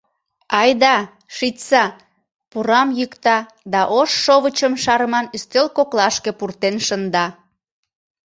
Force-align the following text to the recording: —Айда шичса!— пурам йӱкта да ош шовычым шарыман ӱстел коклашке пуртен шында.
—Айда 0.61 0.95
шичса!— 1.35 1.83
пурам 2.51 2.89
йӱкта 2.99 3.37
да 3.71 3.81
ош 3.99 4.09
шовычым 4.23 4.73
шарыман 4.83 5.25
ӱстел 5.35 5.67
коклашке 5.77 6.31
пуртен 6.39 6.75
шында. 6.85 7.25